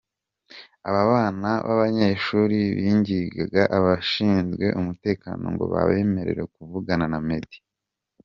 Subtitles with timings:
[0.87, 7.59] Aba bana b'abanyeshuri bingingaga abashinzwe umutekano ngo babemerere kuvugana na Meddy.